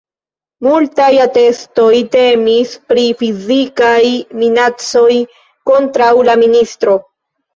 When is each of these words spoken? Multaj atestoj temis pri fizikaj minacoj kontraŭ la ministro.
Multaj 0.67 1.09
atestoj 1.23 1.97
temis 2.15 2.71
pri 2.91 3.03
fizikaj 3.19 3.99
minacoj 4.43 5.11
kontraŭ 5.73 6.09
la 6.31 6.39
ministro. 6.45 6.97